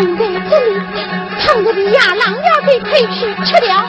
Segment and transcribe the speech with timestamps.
[0.00, 0.80] 躺在这里，
[1.40, 3.84] 唱着的呀，狼要被配去吃了。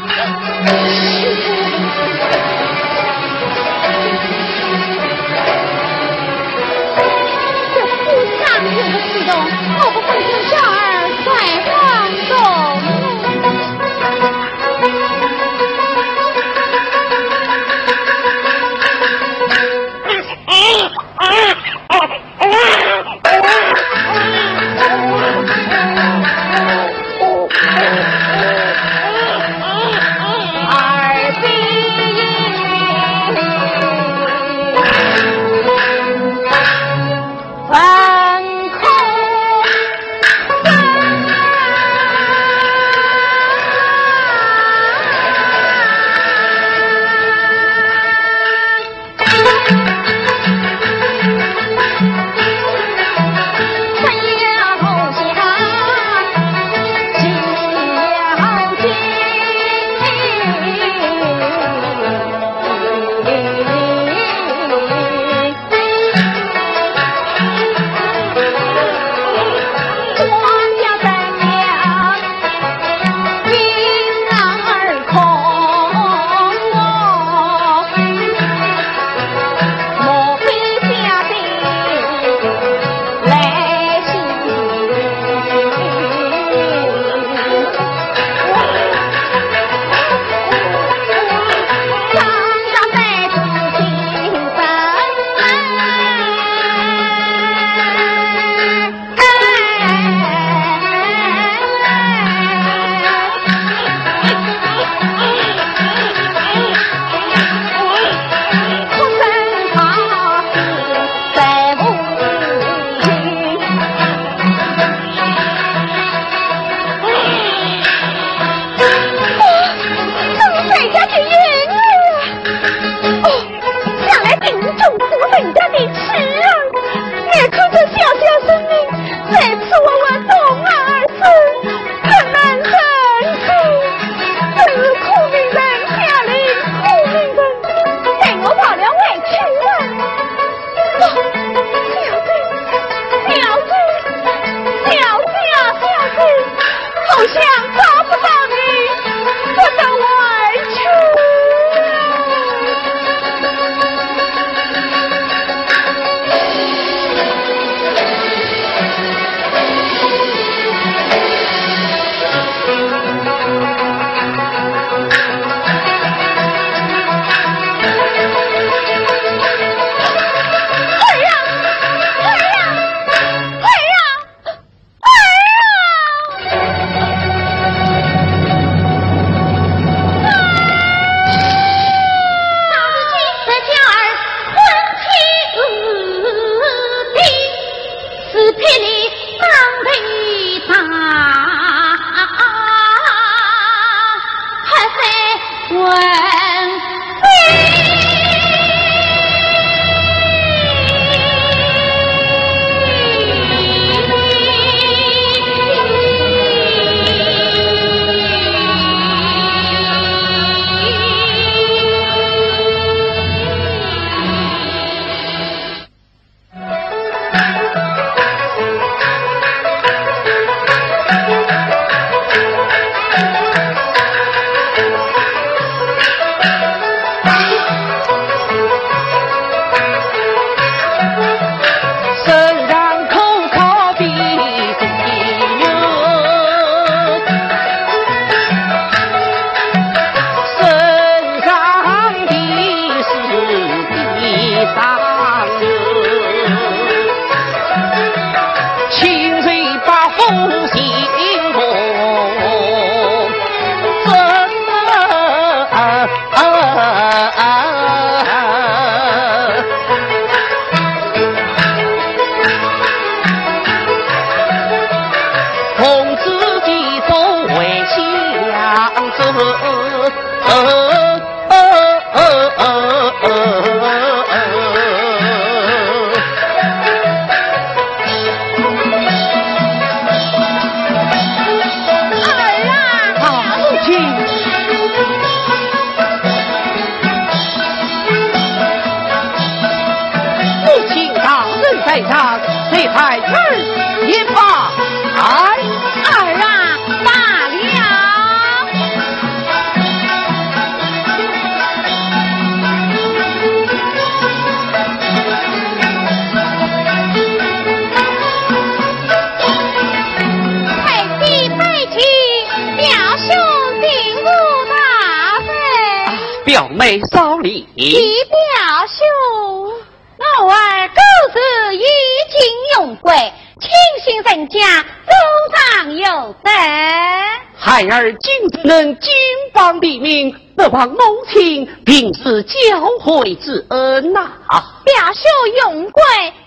[333.01, 334.63] 会之恩呐、啊！
[334.85, 335.23] 表兄
[335.57, 336.03] 永贵，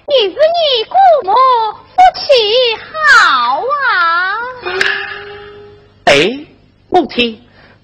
[0.07, 0.95] 你是你姑
[1.25, 1.33] 母
[1.73, 2.23] 夫妻
[2.77, 3.93] 好啊！
[6.05, 6.47] 哎，
[6.91, 7.43] 母亲，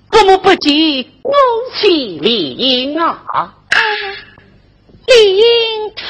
[0.08, 1.34] 姑母不及恭
[1.74, 3.18] 喜李英啊！
[3.26, 3.52] 啊，
[5.06, 5.42] 李
[5.96, 6.04] 他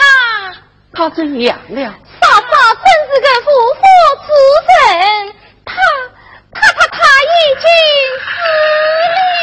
[0.92, 1.94] 他怎样了？
[2.20, 2.40] 嫂嫂
[2.74, 3.82] 真是个夫妇
[4.26, 4.28] 之
[4.68, 5.72] 人，他
[6.52, 7.64] 他他已经
[8.20, 8.28] 死
[9.16, 9.39] 了。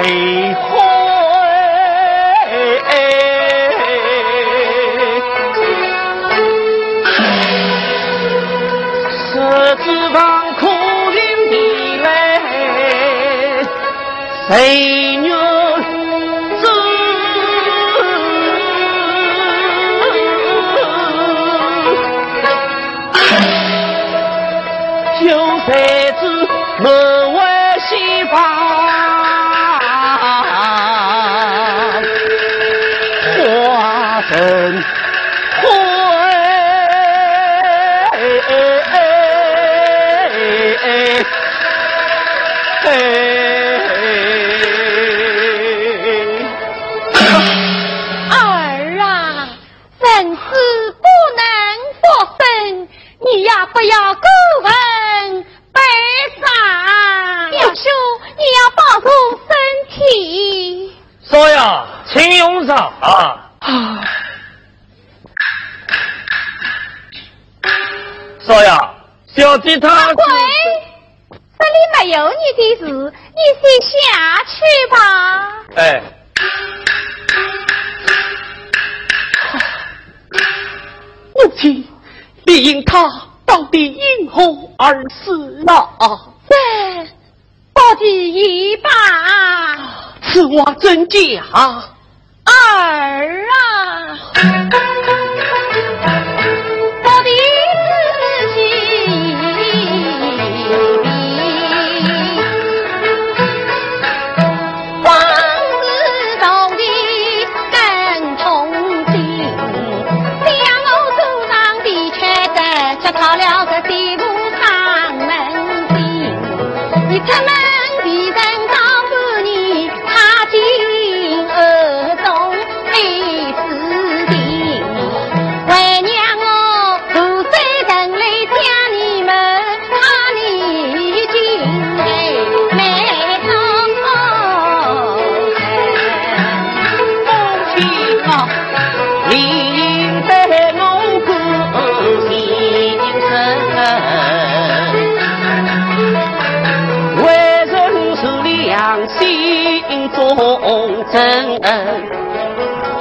[0.00, 0.70] 悲欢，
[9.10, 9.18] 十
[9.82, 10.16] 指缝
[10.54, 10.62] 苦
[11.10, 11.18] 尽
[11.50, 11.52] 甜。
[14.48, 14.87] 谁？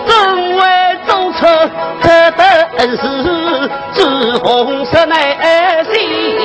[0.05, 0.11] 怎
[0.55, 0.59] 会
[1.05, 1.39] 做出
[2.01, 2.37] 这等
[2.97, 3.03] 事？
[3.93, 3.99] 朱
[4.39, 5.13] 红色内
[5.91, 6.36] 心。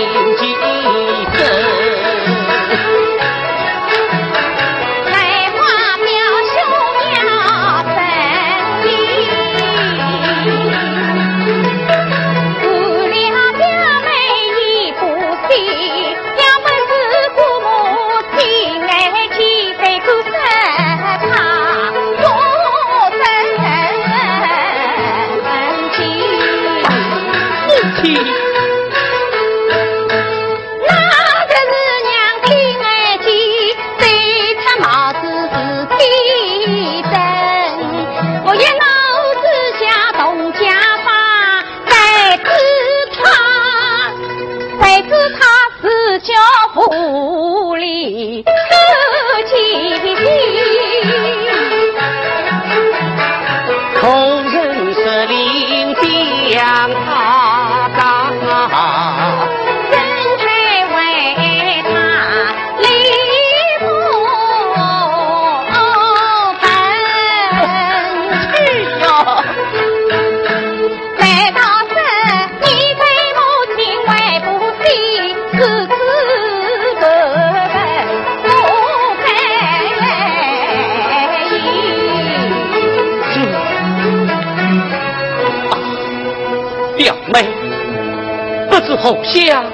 [89.02, 89.64] 后下，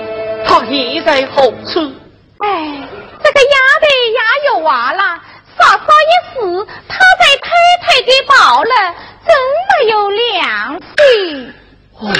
[0.47, 1.92] 他已在后处。
[2.38, 2.88] 哎，
[3.23, 5.20] 这个丫头也有娃了，
[5.58, 7.47] 嫂嫂一死，他在太
[7.82, 8.94] 太给保了，
[9.26, 9.37] 真
[9.68, 11.54] 没有良心。
[11.99, 12.11] 哦。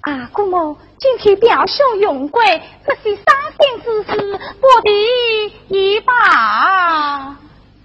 [0.00, 3.24] 啊，姑母，今天表兄永贵，这些伤
[3.58, 7.36] 心之事，不提一罢。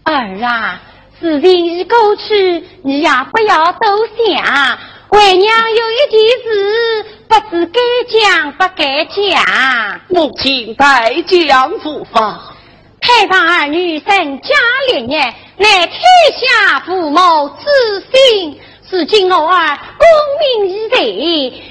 [0.06, 0.82] 儿啊。
[1.20, 4.78] 事情已过去，你也不要多想。
[5.10, 7.80] 为娘有一件事，不知该
[8.10, 10.02] 讲不该讲。
[10.10, 12.54] 母亲待讲无妨。
[13.00, 14.50] 太上儿女成家
[14.90, 15.98] 立业，乃天
[16.38, 18.60] 下父母之心。
[18.92, 20.06] 如今我儿功
[20.60, 20.98] 名已在，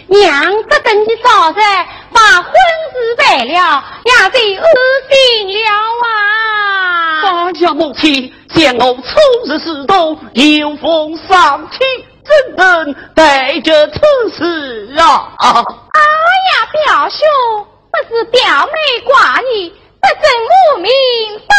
[0.08, 1.60] 娘不等你早日
[2.12, 2.52] 把婚
[2.92, 4.66] 事办了，也就安
[5.10, 5.54] 心了
[6.04, 7.22] 啊！
[7.22, 8.32] 放下母亲。
[8.54, 9.02] 见我初
[9.46, 11.80] 日事多，有风丧亲，
[12.24, 13.98] 怎能带着此
[14.30, 15.28] 事啊？
[15.40, 17.26] 哎呀，表兄，
[17.90, 18.72] 不是表妹
[19.04, 19.70] 挂意，
[20.00, 20.22] 不正
[20.76, 20.92] 无名，
[21.48, 21.52] 当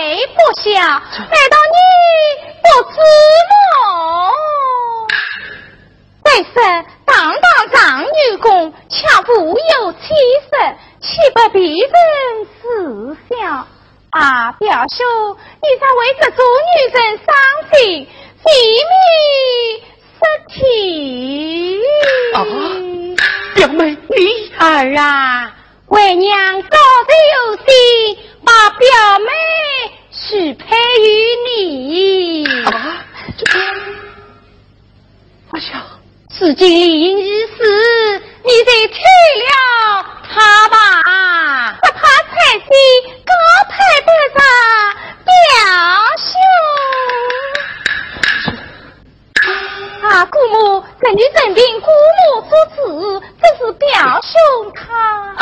[0.00, 1.76] 为不孝，难道你
[2.62, 2.96] 不知
[3.50, 3.54] 吗？
[6.24, 6.54] 再说，
[7.04, 10.54] 堂堂长女宫，恰富有妻室，
[11.00, 11.90] 岂不必人
[12.62, 13.68] 思想？
[14.14, 15.04] 啊，表兄，
[15.60, 17.34] 你在为这做女人伤
[17.72, 18.46] 心，体
[18.78, 18.94] 面
[20.14, 20.22] 失
[20.54, 21.82] 体。
[22.34, 22.38] 啊，
[23.56, 25.52] 表妹，你儿啊，
[25.88, 26.78] 为娘高
[27.08, 28.86] 才有心，把表
[29.18, 29.26] 妹
[30.12, 31.06] 许配于
[31.48, 32.46] 你。
[32.66, 33.04] 啊，
[33.36, 33.44] 这
[35.50, 35.82] 我想，
[36.36, 40.74] 此今已已死，你得娶了她吧。
[41.80, 42.66] 不怕彩戏
[43.24, 43.32] 高
[43.70, 44.42] 抬不上，
[45.24, 45.32] 表
[46.18, 46.26] 兄。
[50.10, 54.34] 啊，姑母，这女任凭姑母做主，这是表兄
[54.74, 54.82] 他。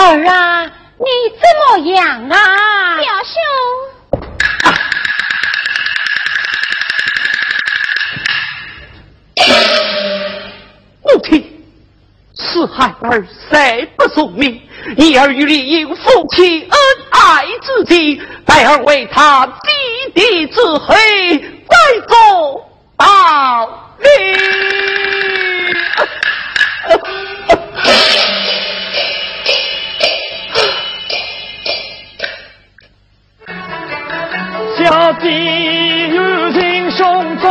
[0.05, 1.07] 儿啊，你
[1.41, 2.37] 怎么样啊？
[2.99, 3.35] 表兄。
[11.05, 11.65] 母亲。
[12.67, 14.61] 孩儿虽不聪明，
[14.97, 16.71] 一儿与你有夫妻恩
[17.11, 19.53] 爱之情，待儿为他弟
[20.15, 20.95] 弟之黑，
[21.69, 22.17] 再做
[22.97, 24.09] 道理。
[34.79, 37.49] 小弟如今胸中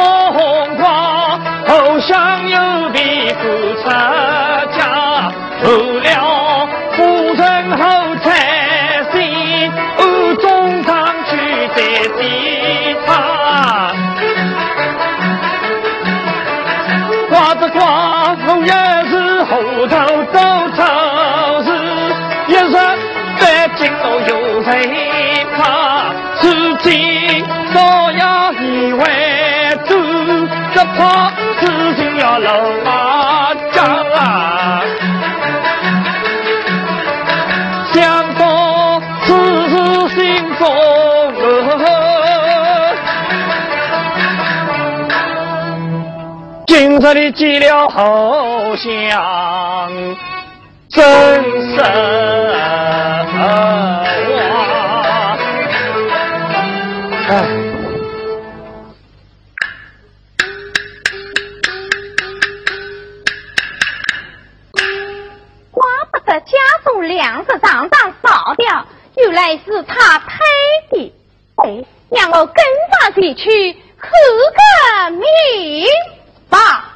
[0.77, 4.40] 挂，头上有笔不差。
[46.91, 49.89] 今日里结了好相，
[50.89, 50.99] 真
[51.73, 51.77] 神
[53.31, 54.03] 话。
[65.71, 70.27] 怪不得家中粮食常常少掉，原来是他推
[70.91, 71.13] 的。
[71.63, 72.55] 哎，让我跟
[72.91, 74.09] 上前去，贺
[74.51, 75.87] 个名。
[76.51, 76.91] 爸。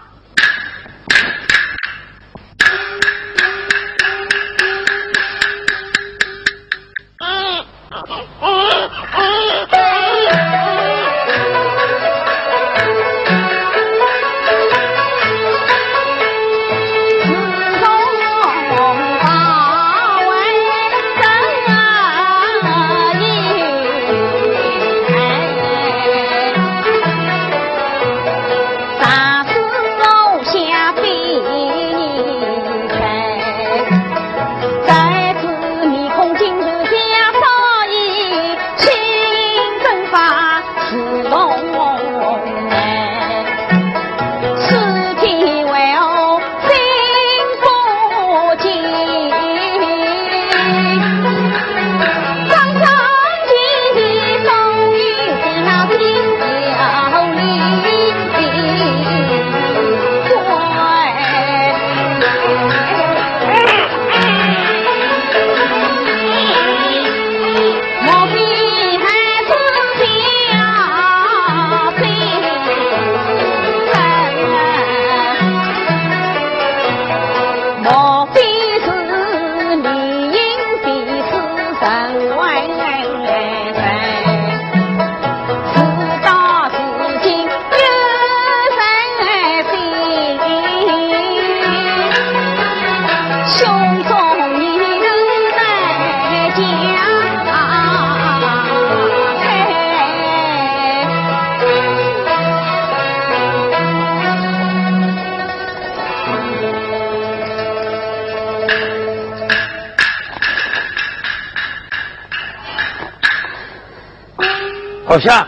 [115.15, 115.47] 好像。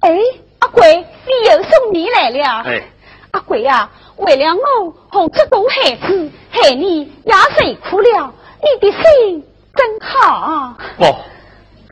[0.00, 0.10] 哎，
[0.58, 2.62] 阿贵，你又送你来了。
[2.64, 2.82] 哎，
[3.30, 8.34] 阿贵呀，为了我和这个孩子，害你也受苦了。
[8.60, 9.44] 你的心
[9.76, 10.74] 真好。
[10.96, 11.04] 不，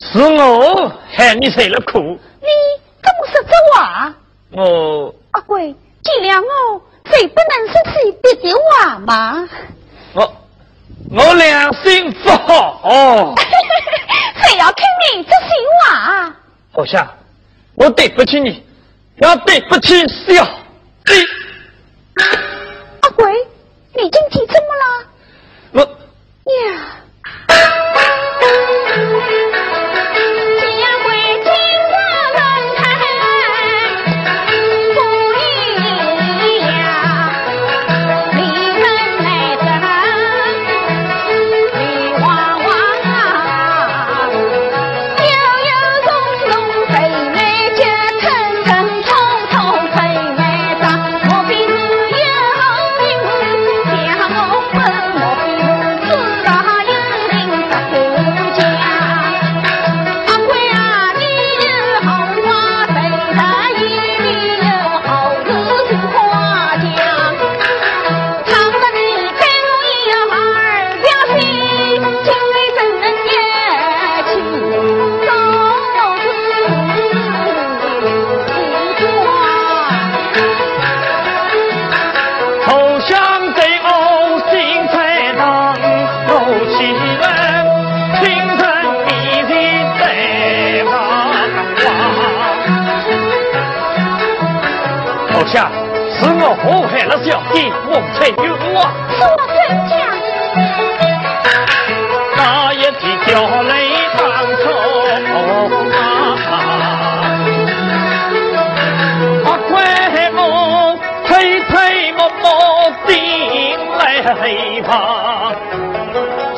[0.01, 1.99] 是我害你受了苦。
[2.01, 2.49] 你
[3.01, 4.13] 怎么说这话？
[4.51, 9.47] 我阿贵，见谅我，谁不能说起别的话吗？
[10.13, 10.33] 我
[11.09, 13.33] 我良心不好。
[14.43, 14.83] 谁要听
[15.15, 15.47] 你这些
[15.85, 16.35] 话？
[16.75, 17.07] 好像
[17.75, 18.63] 我对不起你，
[19.17, 20.43] 要对不起小
[21.05, 21.13] 弟。
[23.01, 23.31] 阿鬼，
[23.95, 25.05] 你今天怎么了？
[25.71, 25.81] 我
[26.67, 26.97] 呀。
[98.37, 98.79] 我。
[99.17, 99.21] 说
[99.53, 99.57] 真
[99.89, 99.91] 假？
[102.35, 102.39] 那
[102.73, 103.31] 一天叫
[103.63, 103.71] 雷
[104.17, 104.21] 当
[104.61, 104.63] 冲
[105.91, 105.93] 啊！
[109.69, 109.73] 怪
[110.35, 110.37] 我
[111.27, 111.71] 推推
[112.13, 112.43] 摸摸
[113.07, 113.11] 进
[113.97, 114.01] 来
[114.83, 114.91] 吧，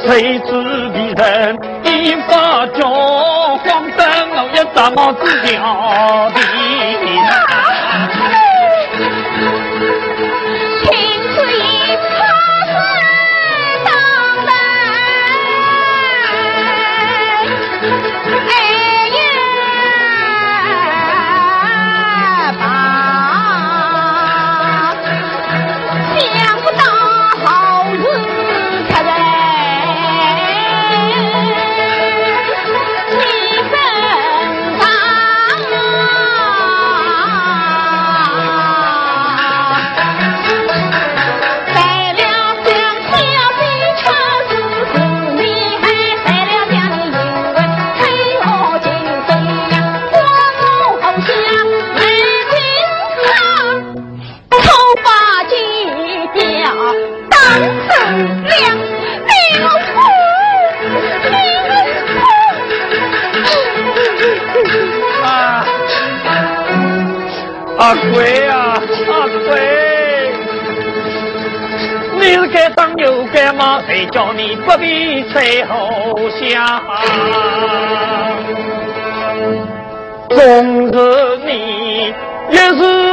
[0.05, 0.49] 谁知
[0.89, 1.23] 别人
[1.83, 3.99] 一发叫慌得
[4.31, 5.51] 我一大帽子掉
[6.33, 6.39] 地。
[67.85, 70.33] 阿贵啊，阿贵，
[72.19, 76.81] 你是该当牛该马，谁叫你不必吹后响？
[80.29, 82.11] 总是你
[82.49, 83.04] 也是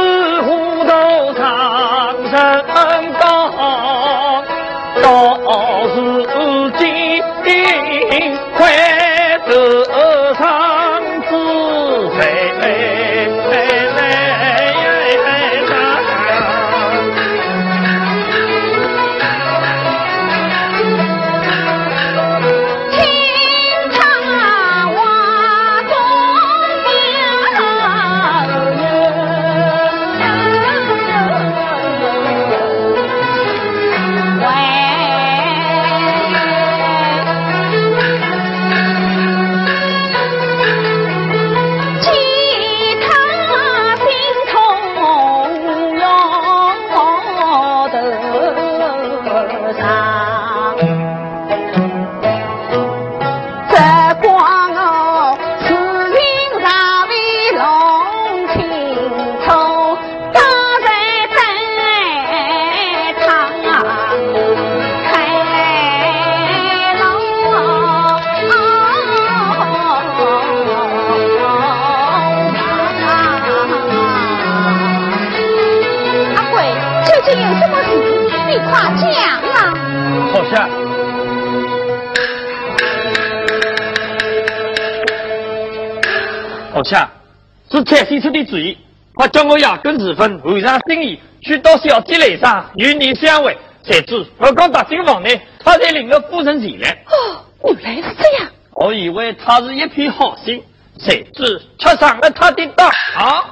[87.83, 88.77] 是蔡先生的主意，
[89.15, 93.57] 他叫我亚根时分会上心意，去到小街来上与你相会。
[93.83, 96.91] 谁知我刚踏进房内，他才领我夫人前来。
[97.07, 98.49] 哦，原来是这样。
[98.75, 100.63] 我以为他是一片好心，
[100.99, 102.87] 谁知却上了他的当。
[102.87, 103.43] 啊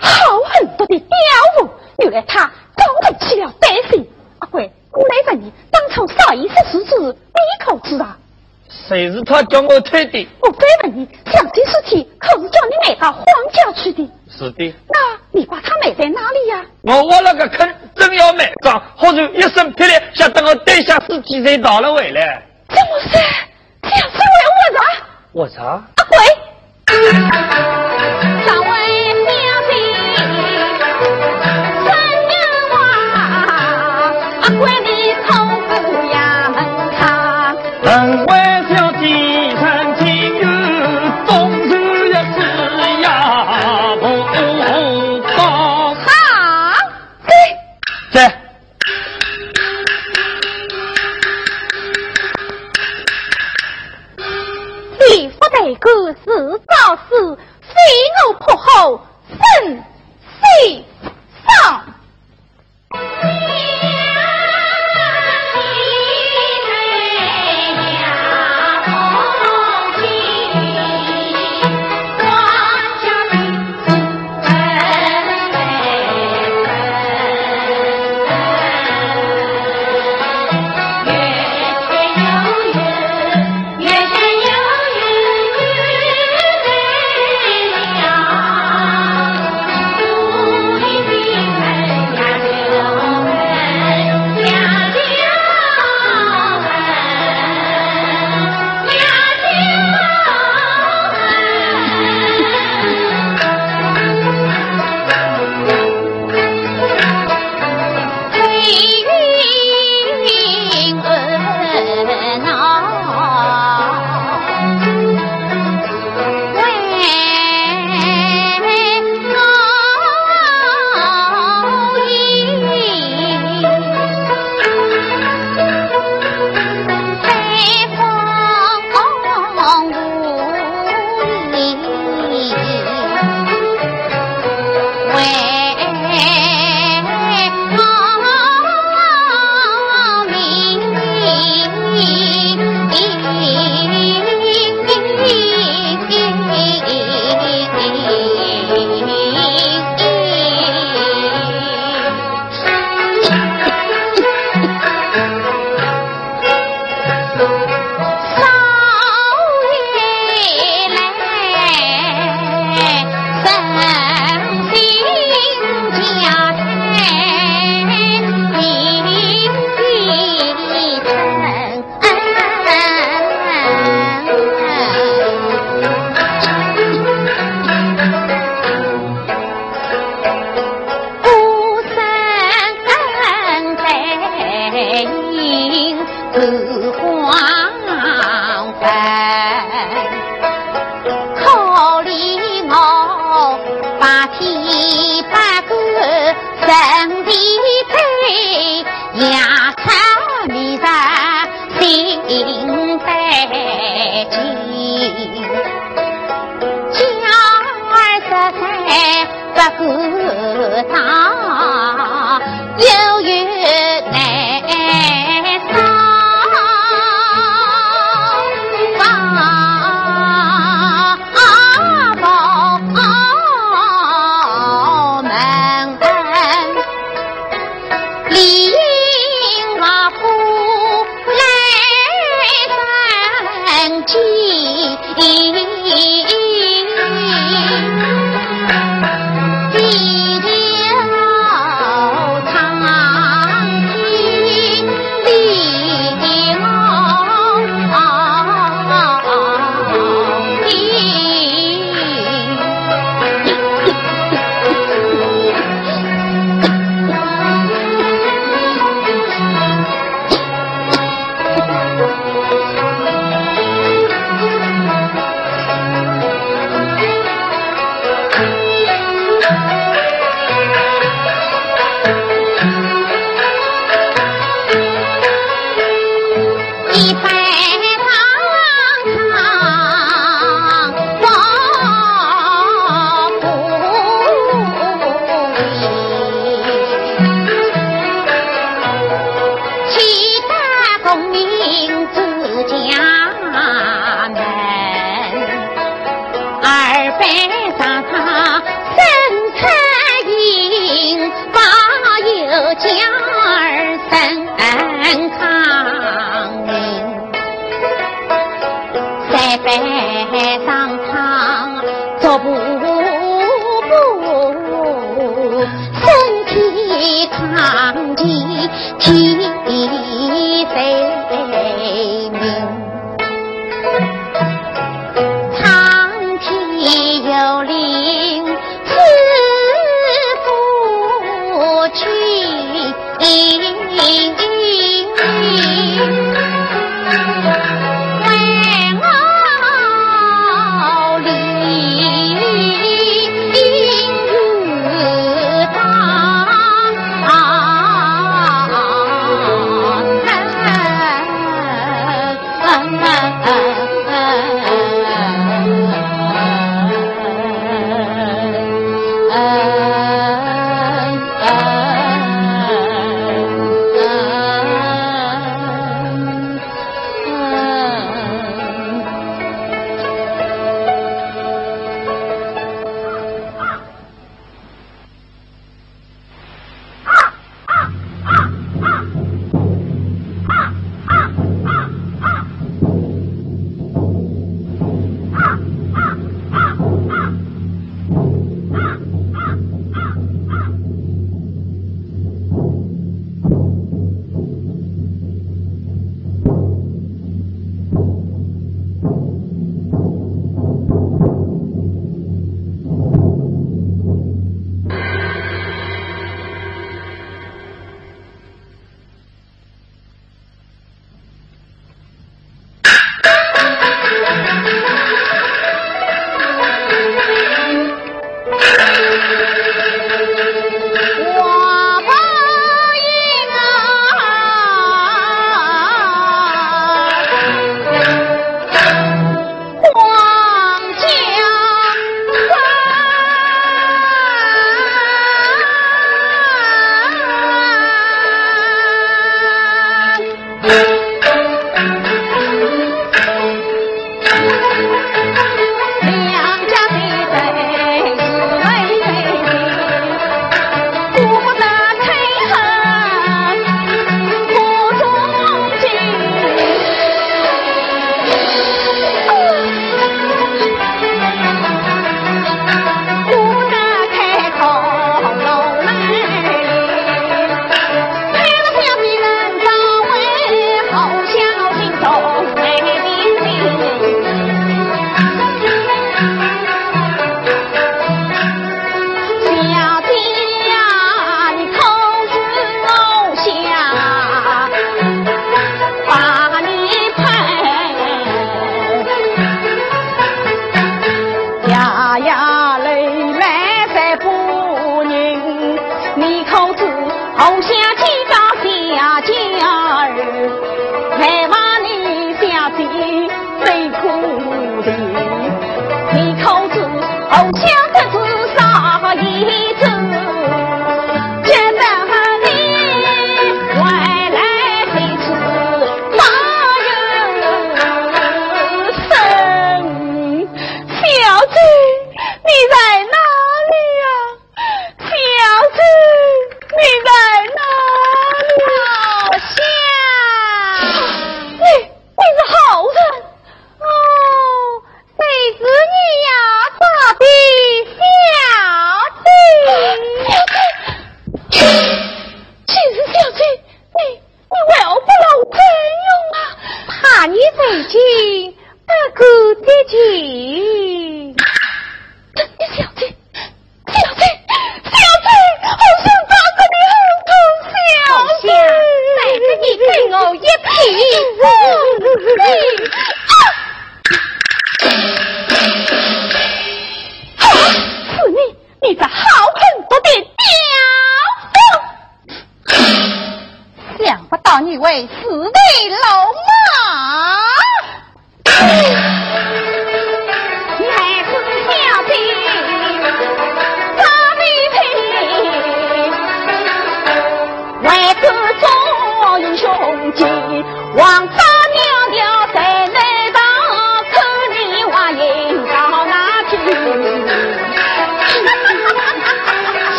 [0.00, 1.08] 好狠毒的刁
[1.58, 1.70] 妇！
[1.98, 4.06] 原来他刚头起了歹心。
[4.38, 8.06] 阿贵，我来问你，当初少爷是事子，你可知道？
[8.88, 10.28] 谁是他叫我推的？
[10.40, 14.10] 我该问你，详细事体可是叫你埋到荒郊去的？
[14.30, 14.74] 是的。
[14.88, 14.98] 那
[15.30, 16.62] 你把他埋在哪里呀？
[16.82, 22.42] 我挖了个坑，正要埋葬，忽然一声霹雳，吓得我蹲下尸体才逃了回来。
[22.68, 23.18] 怎么是？
[23.82, 24.82] 这样是为我啥？
[25.32, 25.62] 我啥？
[25.96, 26.16] 阿鬼。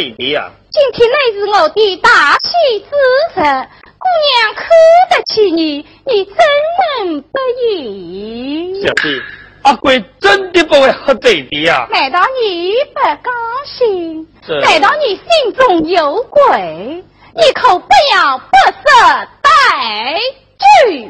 [0.00, 0.50] 会喝醉的呀。
[0.70, 2.86] 今天乃是我的大喜之
[3.34, 3.42] 日，
[3.98, 4.66] 姑娘看
[5.10, 6.34] 得起你，你怎
[7.04, 7.38] 能不
[7.68, 8.82] 应？
[8.82, 9.20] 小弟，
[9.62, 11.86] 阿贵真的不会喝醉的呀。
[11.90, 13.30] 难道你不高
[13.66, 14.26] 兴？
[14.62, 17.04] 难道你心中有鬼？
[17.34, 18.82] 你可不要不识
[19.42, 20.18] 抬
[20.88, 21.08] 举。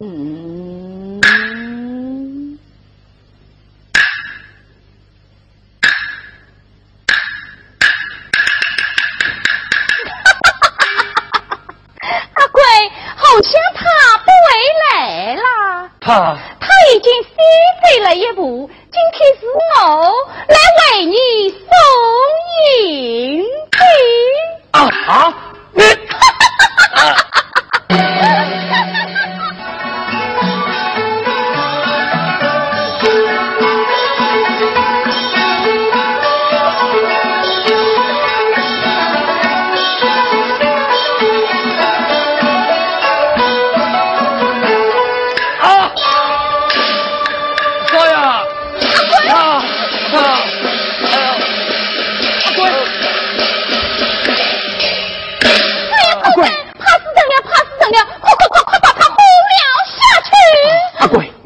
[0.00, 1.20] 嗯。
[13.28, 13.84] 好像他
[14.24, 14.48] 不回
[14.88, 15.42] 来了。
[16.00, 17.30] 他他已经先
[17.82, 19.60] 退了一步，今天是我
[20.48, 20.56] 来
[20.96, 21.14] 为你
[21.50, 21.60] 送
[22.80, 23.46] 银子。
[24.72, 24.88] 啊！
[25.74, 25.82] 你。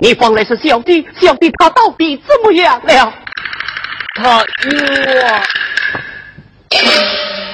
[0.02, 3.14] 你方来是小弟，小弟他到底怎么样了？
[4.16, 5.22] 他与我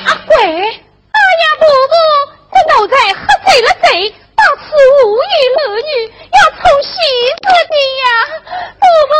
[0.06, 1.92] 阿贵，哎呀婆婆，
[2.50, 4.64] 这奴才喝醉了醉，到此
[5.04, 5.30] 无言
[5.60, 5.92] 儿女，
[6.32, 6.88] 要从喜
[7.36, 8.08] 子的呀！
[8.80, 9.12] 婆婆，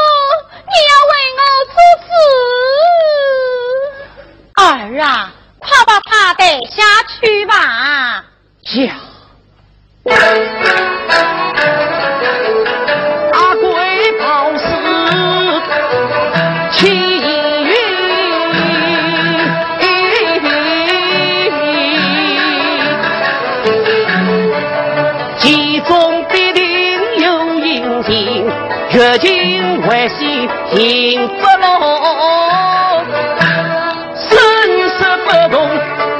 [0.64, 1.76] 你要为我做
[2.08, 2.10] 主。
[4.56, 4.64] 儿
[5.04, 5.06] 啊，
[5.58, 6.80] 快把他带下
[7.20, 8.24] 去吧。
[8.64, 8.96] 下。
[28.98, 29.30] 绝境
[29.82, 30.18] 危险
[30.72, 33.04] 行不落，
[34.16, 34.28] 生
[34.88, 35.56] 死不同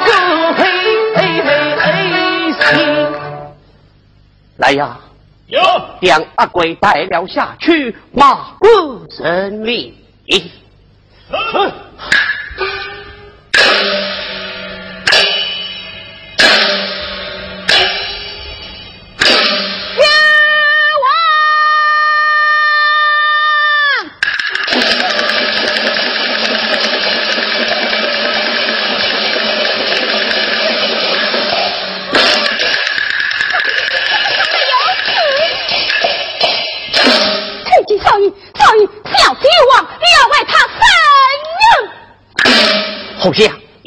[0.07, 0.13] 各
[0.53, 0.63] 嘿
[2.53, 2.63] 心。
[4.59, 4.97] 来呀，
[5.49, 5.61] 有
[6.01, 9.99] 将阿贵带了下去，马不成礼。
[11.29, 11.67] 好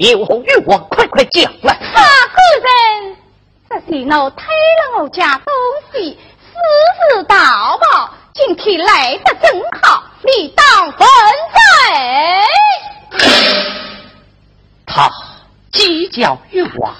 [0.10, 1.78] 有何欲望，快快讲来。
[1.94, 3.16] 大个人，
[3.70, 5.54] 这是我偷了我家东
[5.94, 6.50] 西，私
[7.16, 11.08] 自盗宝，今天来得正好，你当分
[13.12, 13.20] 罪。
[14.88, 15.08] 他
[15.72, 16.96] 计较欲望，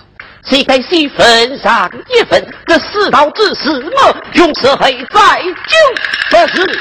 [0.46, 2.54] 谁该谁分上一份？
[2.68, 5.76] 这世道之事么，用是会再就
[6.30, 6.80] 不是。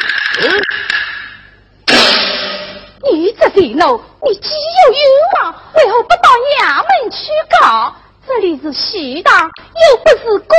[3.10, 5.00] 你这地奴，你既有冤
[5.40, 6.28] 枉，为何不到
[6.60, 7.94] 衙门去告？
[8.26, 10.56] 这里是西堂，又不是公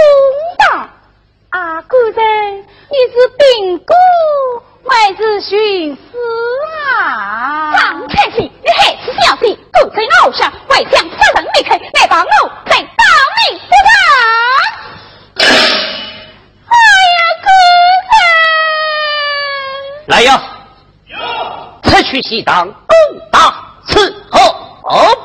[0.57, 0.89] 堂。
[1.51, 3.93] 阿姑人，你是病故
[4.89, 6.01] 还是寻死
[6.95, 7.71] 啊？
[7.77, 12.27] 张太平，你害死小弟，狗贼傲上，为将杀人未遂，来把我
[12.65, 13.03] 再报
[13.37, 13.75] 命不
[15.37, 15.45] 成？
[16.67, 16.73] 哎
[17.13, 17.45] 呀，姑
[20.07, 20.41] 人，来呀！
[21.83, 22.97] 此去西当，攻
[23.30, 23.30] 打伺
[24.93, 25.20] Oh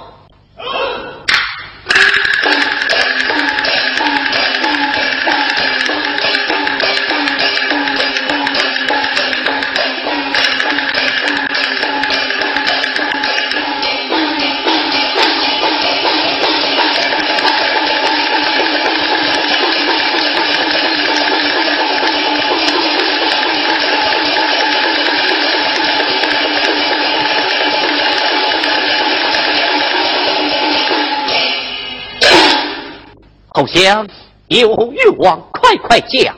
[33.67, 34.07] 想
[34.49, 36.36] 有欲望，快快讲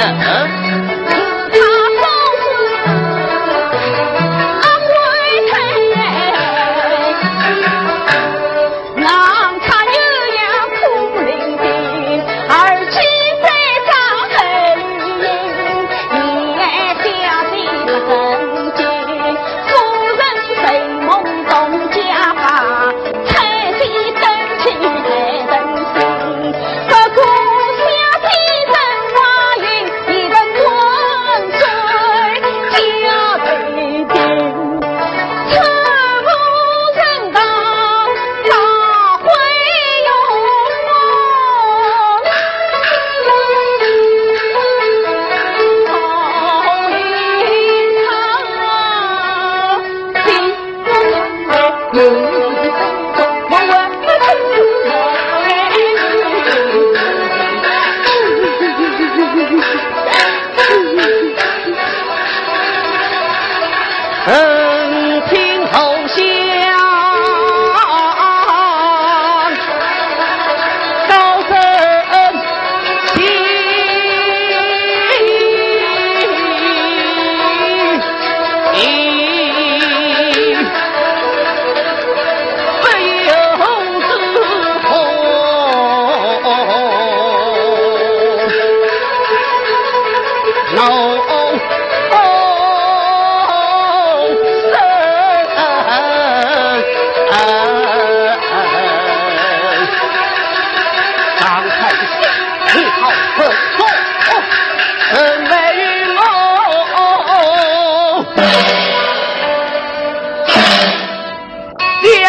[0.00, 0.06] 呢？
[0.06, 0.59] 啊？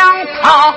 [0.02, 0.74] 姜汤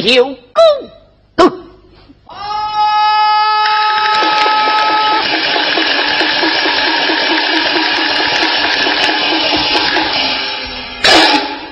[0.00, 0.36] 有功
[1.36, 1.50] 德。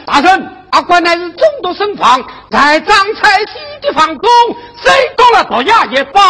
[0.06, 2.20] 大圣，阿官乃是中毒身亡，
[2.50, 4.30] 在张彩西的房中，
[4.82, 6.20] 谁动了毒药也报。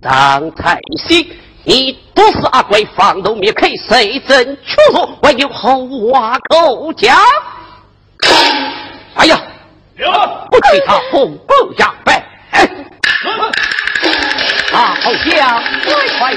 [0.00, 1.32] 张彩西，
[1.64, 7.16] 你毒死阿贵，放毒灭口，谁真确实，我有后话可讲。
[9.14, 9.40] 哎呀，
[10.72, 12.18] 为他巩固下拜。
[14.72, 16.34] 啊，好像，快快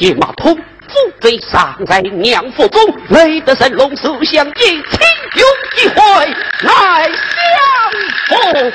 [0.00, 0.62] 野马通，父
[1.20, 2.80] 贼尚在娘腹中，
[3.10, 4.82] 累得神龙素相依，情
[5.34, 5.44] 有
[5.76, 6.00] 一回
[6.62, 7.06] 来
[8.30, 8.72] 相逢。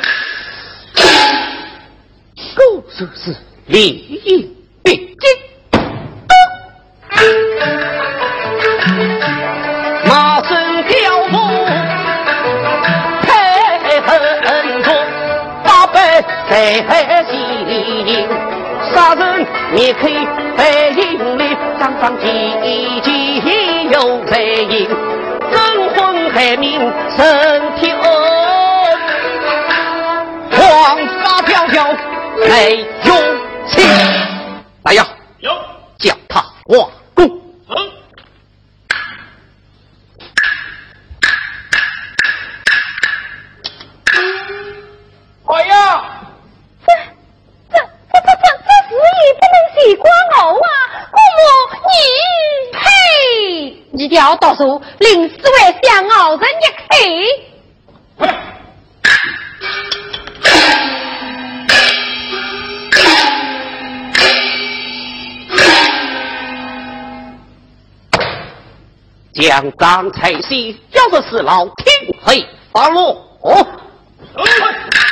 [2.55, 5.28] 故事是利益必经。
[10.07, 11.65] 马身雕木。
[16.47, 17.34] 在心，
[18.93, 20.07] 杀人灭口
[20.55, 20.93] 背
[21.80, 22.26] 张张唧
[23.01, 24.88] 唧有在音，
[25.51, 28.07] 争昏害命身体恶，
[30.51, 31.86] 黄发飘飘
[32.47, 32.86] 泪
[54.56, 55.53] 你要读书，临死为
[55.84, 56.86] 向傲人一口。
[69.34, 71.76] 将张彩喜交的是老天
[72.24, 73.14] 黑发落。
[73.43, 75.05] 的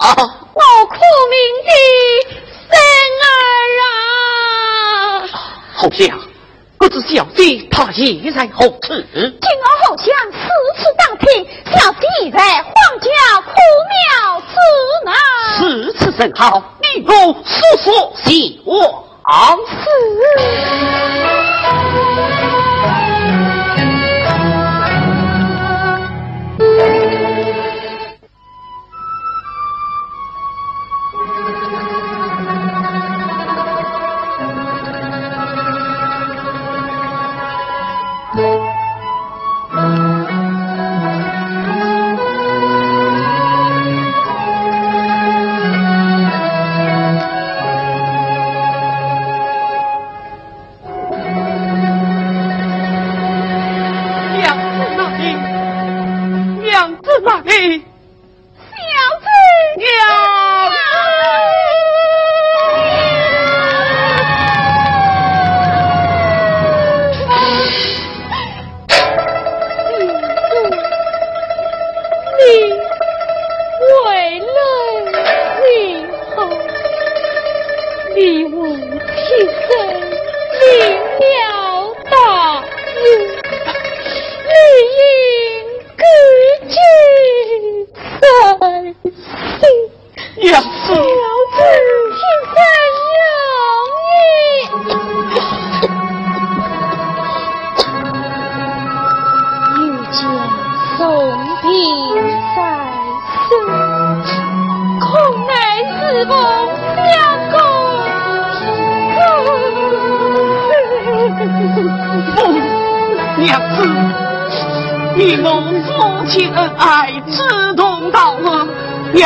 [0.00, 0.14] 啊！
[0.54, 0.94] 我苦
[1.30, 1.36] 命
[1.66, 1.70] 的
[2.70, 2.72] 生
[3.24, 3.30] 儿
[3.82, 5.26] 啊！
[5.74, 6.18] 好像，
[6.78, 8.78] 不知小弟他意在何处？
[8.84, 10.36] 今儿好像此
[10.76, 11.26] 次当听，
[11.72, 13.08] 小弟意在皇家
[13.40, 13.50] 苦
[13.90, 14.54] 庙之
[15.04, 15.10] 内。
[15.58, 17.10] 此次甚好，你我
[17.44, 18.32] 说说闲
[18.64, 18.70] 话
[19.66, 19.84] 事。